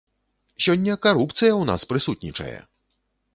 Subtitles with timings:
[0.67, 2.55] Сёння карупцыя ў нас прысутнічае!